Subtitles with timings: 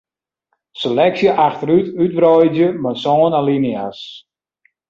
[0.79, 4.01] Seleksje achterút útwreidzje mei sân alinea's.